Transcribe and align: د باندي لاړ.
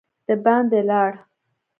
د 0.27 0.29
باندي 0.43 0.79
لاړ. 0.89 1.11